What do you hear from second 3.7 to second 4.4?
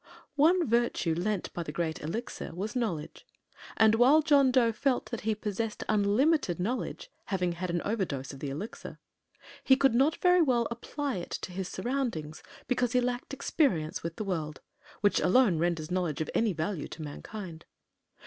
and while